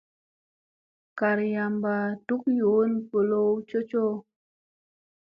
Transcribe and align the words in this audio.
Garyamba 1.17 1.91
kaa 2.01 2.17
duk 2.27 2.43
yoona 2.59 2.97
ɓolow 3.09 3.51
cocoo. 3.69 4.15